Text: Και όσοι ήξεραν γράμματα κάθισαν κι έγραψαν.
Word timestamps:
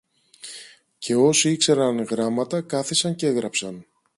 Και 0.97 1.15
όσοι 1.15 1.51
ήξεραν 1.51 2.03
γράμματα 2.03 2.61
κάθισαν 2.61 3.15
κι 3.15 3.25
έγραψαν. 3.25 3.85